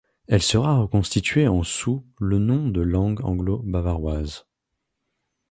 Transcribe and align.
Elle 0.27 0.41
sera 0.41 0.77
reconstituée 0.79 1.47
en 1.47 1.61
sous 1.61 2.03
le 2.19 2.39
nom 2.39 2.69
de 2.69 2.81
Langue 2.81 3.23
anglo-bavaroise. 3.23 4.47